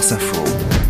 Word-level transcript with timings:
France 0.00 0.12
Info. 0.12 0.89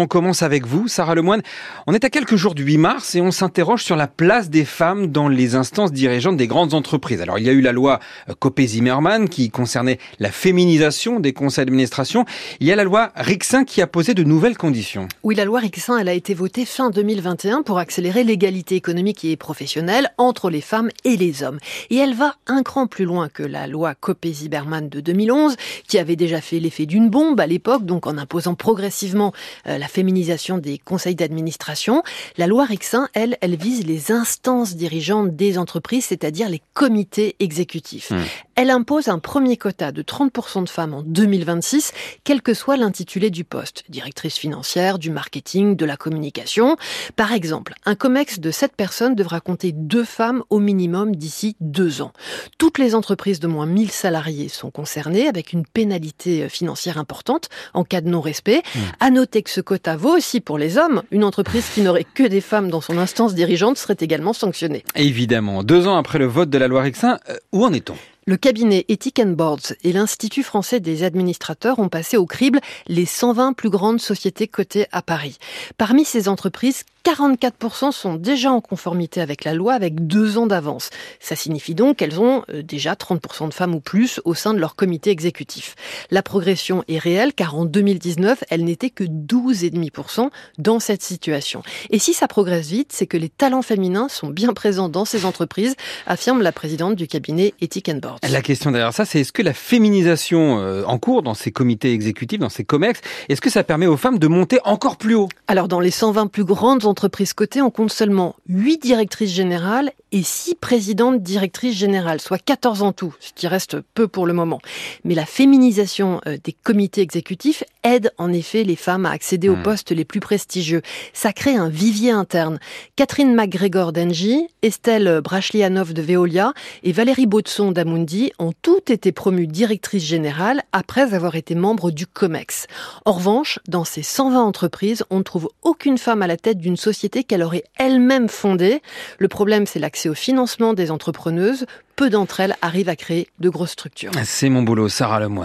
On 0.00 0.06
commence 0.06 0.42
avec 0.42 0.66
vous, 0.66 0.88
Sarah 0.88 1.14
Lemoine. 1.14 1.42
On 1.86 1.92
est 1.92 2.04
à 2.04 2.08
quelques 2.08 2.36
jours 2.36 2.54
du 2.54 2.64
8 2.64 2.78
mars 2.78 3.14
et 3.16 3.20
on 3.20 3.30
s'interroge 3.30 3.84
sur 3.84 3.96
la 3.96 4.06
place 4.06 4.48
des 4.48 4.64
femmes 4.64 5.08
dans 5.08 5.28
les 5.28 5.56
instances 5.56 5.92
dirigeantes 5.92 6.38
des 6.38 6.46
grandes 6.46 6.72
entreprises. 6.72 7.20
Alors, 7.20 7.38
il 7.38 7.44
y 7.44 7.50
a 7.50 7.52
eu 7.52 7.60
la 7.60 7.72
loi 7.72 8.00
euh, 8.30 8.34
Copé-Zimmermann 8.38 9.28
qui 9.28 9.50
concernait 9.50 9.98
la 10.18 10.30
féminisation 10.30 11.20
des 11.20 11.34
conseils 11.34 11.66
d'administration. 11.66 12.24
Il 12.60 12.66
y 12.66 12.72
a 12.72 12.76
la 12.76 12.84
loi 12.84 13.10
Rixin 13.14 13.64
qui 13.64 13.82
a 13.82 13.86
posé 13.86 14.14
de 14.14 14.24
nouvelles 14.24 14.56
conditions. 14.56 15.06
Oui, 15.22 15.34
la 15.34 15.44
loi 15.44 15.60
Rixin, 15.60 15.98
elle 15.98 16.08
a 16.08 16.14
été 16.14 16.32
votée 16.32 16.64
fin 16.64 16.88
2021 16.88 17.60
pour 17.60 17.78
accélérer 17.78 18.24
l'égalité 18.24 18.76
économique 18.76 19.22
et 19.26 19.36
professionnelle 19.36 20.10
entre 20.16 20.48
les 20.48 20.62
femmes 20.62 20.88
et 21.04 21.18
les 21.18 21.42
hommes. 21.42 21.58
Et 21.90 21.96
elle 21.96 22.14
va 22.14 22.36
un 22.46 22.62
cran 22.62 22.86
plus 22.86 23.04
loin 23.04 23.28
que 23.28 23.42
la 23.42 23.66
loi 23.66 23.94
Copé-Zimmermann 23.94 24.88
de 24.88 25.00
2011 25.00 25.56
qui 25.86 25.98
avait 25.98 26.16
déjà 26.16 26.40
fait 26.40 26.58
l'effet 26.58 26.86
d'une 26.86 27.10
bombe 27.10 27.38
à 27.38 27.46
l'époque, 27.46 27.84
donc 27.84 28.06
en 28.06 28.16
imposant 28.16 28.54
progressivement 28.54 29.34
euh, 29.66 29.76
la 29.76 29.89
féminisation 29.90 30.58
des 30.58 30.78
conseils 30.78 31.14
d'administration. 31.14 32.02
La 32.36 32.46
loi 32.46 32.64
Rixin, 32.64 33.08
elle, 33.12 33.36
elle 33.40 33.56
vise 33.56 33.86
les 33.86 34.12
instances 34.12 34.76
dirigeantes 34.76 35.36
des 35.36 35.58
entreprises, 35.58 36.06
c'est-à-dire 36.06 36.48
les 36.48 36.62
comités 36.74 37.36
exécutifs. 37.40 38.10
Mmh. 38.10 38.22
Elle 38.62 38.68
impose 38.68 39.08
un 39.08 39.18
premier 39.18 39.56
quota 39.56 39.90
de 39.90 40.02
30% 40.02 40.64
de 40.64 40.68
femmes 40.68 40.92
en 40.92 41.02
2026, 41.02 41.94
quel 42.24 42.42
que 42.42 42.52
soit 42.52 42.76
l'intitulé 42.76 43.30
du 43.30 43.42
poste, 43.42 43.84
directrice 43.88 44.36
financière, 44.36 44.98
du 44.98 45.08
marketing, 45.10 45.76
de 45.76 45.86
la 45.86 45.96
communication. 45.96 46.76
Par 47.16 47.32
exemple, 47.32 47.72
un 47.86 47.94
COMEX 47.94 48.38
de 48.38 48.50
7 48.50 48.76
personnes 48.76 49.14
devra 49.14 49.40
compter 49.40 49.72
deux 49.72 50.04
femmes 50.04 50.42
au 50.50 50.58
minimum 50.58 51.16
d'ici 51.16 51.56
deux 51.60 52.02
ans. 52.02 52.12
Toutes 52.58 52.76
les 52.76 52.94
entreprises 52.94 53.40
de 53.40 53.46
moins 53.46 53.64
1000 53.64 53.90
salariés 53.90 54.50
sont 54.50 54.70
concernées 54.70 55.26
avec 55.26 55.54
une 55.54 55.64
pénalité 55.64 56.46
financière 56.50 56.98
importante 56.98 57.48
en 57.72 57.82
cas 57.82 58.02
de 58.02 58.10
non-respect. 58.10 58.60
Mmh. 58.74 58.78
À 59.00 59.10
noter 59.10 59.42
que 59.42 59.48
ce 59.48 59.62
quota 59.62 59.70
quota 59.70 59.96
vaut 59.96 60.18
aussi 60.18 60.42
pour 60.42 60.58
les 60.58 60.76
hommes. 60.76 61.02
Une 61.12 61.24
entreprise 61.24 61.64
qui 61.72 61.80
n'aurait 61.80 62.04
que 62.04 62.24
des 62.24 62.42
femmes 62.42 62.68
dans 62.68 62.82
son 62.82 62.98
instance 62.98 63.34
dirigeante 63.34 63.78
serait 63.78 63.96
également 64.00 64.34
sanctionnée. 64.34 64.84
Évidemment. 64.96 65.62
Deux 65.62 65.86
ans 65.86 65.96
après 65.96 66.18
le 66.18 66.26
vote 66.26 66.50
de 66.50 66.58
la 66.58 66.68
loi 66.68 66.82
Rixin, 66.82 67.16
euh, 67.30 67.36
où 67.52 67.64
en 67.64 67.72
est-on? 67.72 67.96
Le 68.30 68.36
cabinet 68.36 68.84
Ethic 68.86 69.20
Boards 69.26 69.74
et 69.82 69.92
l'Institut 69.92 70.44
français 70.44 70.78
des 70.78 71.02
administrateurs 71.02 71.80
ont 71.80 71.88
passé 71.88 72.16
au 72.16 72.26
crible 72.26 72.60
les 72.86 73.04
120 73.04 73.54
plus 73.54 73.70
grandes 73.70 74.00
sociétés 74.00 74.46
cotées 74.46 74.86
à 74.92 75.02
Paris. 75.02 75.38
Parmi 75.76 76.04
ces 76.04 76.28
entreprises, 76.28 76.84
44% 77.04 77.92
sont 77.92 78.14
déjà 78.14 78.52
en 78.52 78.60
conformité 78.60 79.20
avec 79.20 79.44
la 79.44 79.54
loi 79.54 79.72
avec 79.72 80.06
deux 80.06 80.38
ans 80.38 80.46
d'avance. 80.46 80.90
Ça 81.18 81.34
signifie 81.34 81.74
donc 81.74 81.96
qu'elles 81.96 82.20
ont 82.20 82.44
euh, 82.50 82.62
déjà 82.62 82.94
30% 82.94 83.48
de 83.48 83.54
femmes 83.54 83.74
ou 83.74 83.80
plus 83.80 84.20
au 84.24 84.34
sein 84.34 84.54
de 84.54 84.58
leur 84.58 84.76
comité 84.76 85.10
exécutif. 85.10 85.74
La 86.10 86.22
progression 86.22 86.84
est 86.88 86.98
réelle 86.98 87.32
car 87.32 87.56
en 87.56 87.64
2019, 87.64 88.44
elle 88.50 88.64
n'était 88.64 88.90
que 88.90 89.04
12,5% 89.04 90.28
dans 90.58 90.78
cette 90.78 91.02
situation. 91.02 91.62
Et 91.88 91.98
si 91.98 92.12
ça 92.12 92.28
progresse 92.28 92.68
vite, 92.68 92.92
c'est 92.92 93.06
que 93.06 93.16
les 93.16 93.30
talents 93.30 93.62
féminins 93.62 94.08
sont 94.08 94.28
bien 94.28 94.52
présents 94.52 94.88
dans 94.88 95.04
ces 95.04 95.24
entreprises, 95.24 95.74
affirme 96.06 96.42
la 96.42 96.52
présidente 96.52 96.96
du 96.96 97.08
cabinet 97.08 97.54
Ethic 97.60 97.90
Boards. 97.98 98.19
La 98.28 98.42
question 98.42 98.70
derrière 98.70 98.92
ça, 98.92 99.04
c'est 99.04 99.20
est-ce 99.20 99.32
que 99.32 99.42
la 99.42 99.54
féminisation 99.54 100.58
euh, 100.58 100.84
en 100.84 100.98
cours 100.98 101.22
dans 101.22 101.34
ces 101.34 101.52
comités 101.52 101.92
exécutifs, 101.92 102.38
dans 102.38 102.50
ces 102.50 102.64
COMEX, 102.64 103.00
est-ce 103.28 103.40
que 103.40 103.48
ça 103.48 103.64
permet 103.64 103.86
aux 103.86 103.96
femmes 103.96 104.18
de 104.18 104.28
monter 104.28 104.58
encore 104.64 104.98
plus 104.98 105.14
haut? 105.14 105.28
Alors 105.48 105.68
dans 105.68 105.80
les 105.80 105.90
120 105.90 106.26
plus 106.26 106.44
grandes 106.44 106.84
entreprises 106.84 107.32
cotées, 107.32 107.62
on 107.62 107.70
compte 107.70 107.92
seulement 107.92 108.36
8 108.48 108.82
directrices 108.82 109.32
générales 109.32 109.92
et 110.12 110.22
6 110.22 110.56
présidentes 110.56 111.22
directrices 111.22 111.76
générales, 111.76 112.20
soit 112.20 112.38
14 112.38 112.82
en 112.82 112.92
tout, 112.92 113.14
ce 113.20 113.30
qui 113.34 113.46
reste 113.46 113.78
peu 113.94 114.08
pour 114.08 114.26
le 114.26 114.32
moment. 114.32 114.60
Mais 115.04 115.14
la 115.14 115.26
féminisation 115.26 116.20
euh, 116.26 116.36
des 116.42 116.52
comités 116.52 117.00
exécutifs 117.00 117.64
aide 117.82 118.12
en 118.18 118.32
effet 118.32 118.64
les 118.64 118.76
femmes 118.76 119.06
à 119.06 119.10
accéder 119.10 119.48
aux 119.48 119.56
hmm. 119.56 119.62
postes 119.62 119.90
les 119.90 120.04
plus 120.04 120.20
prestigieux. 120.20 120.82
Ça 121.12 121.32
crée 121.32 121.56
un 121.56 121.68
vivier 121.68 122.10
interne. 122.10 122.58
Catherine 122.96 123.34
McGregor 123.34 123.92
d'Engie, 123.92 124.48
Estelle 124.62 125.20
Brachlianov 125.22 125.92
de 125.92 126.02
Veolia 126.02 126.52
et 126.82 126.92
Valérie 126.92 127.26
Baudson 127.26 127.72
d'Amundi 127.72 128.32
ont 128.38 128.52
toutes 128.62 128.90
été 128.90 129.12
promues 129.12 129.46
directrices 129.46 130.04
générales 130.04 130.62
après 130.72 131.14
avoir 131.14 131.36
été 131.36 131.54
membres 131.54 131.90
du 131.90 132.06
COMEX. 132.06 132.66
En 133.04 133.12
revanche, 133.12 133.58
dans 133.68 133.84
ces 133.84 134.02
120 134.02 134.42
entreprises, 134.42 135.04
on 135.10 135.18
ne 135.18 135.22
trouve 135.22 135.48
aucune 135.62 135.98
femme 135.98 136.22
à 136.22 136.26
la 136.26 136.36
tête 136.36 136.58
d'une 136.58 136.76
société 136.76 137.24
qu'elle 137.24 137.42
aurait 137.42 137.64
elle-même 137.78 138.28
fondée. 138.28 138.82
Le 139.18 139.28
problème, 139.28 139.66
c'est 139.66 139.78
au 140.08 140.14
financement 140.14 140.74
des 140.74 140.90
entrepreneuses. 140.90 141.66
Peu 141.96 142.10
d'entre 142.10 142.40
elles 142.40 142.56
arrivent 142.62 142.88
à 142.88 142.96
créer 142.96 143.28
de 143.40 143.48
grosses 143.50 143.72
structures. 143.72 144.12
C'est 144.24 144.48
mon 144.48 144.62
boulot, 144.62 144.88
Sarah 144.88 145.20
Lemoine. 145.20 145.38